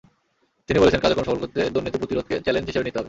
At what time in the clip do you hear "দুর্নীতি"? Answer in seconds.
1.73-1.97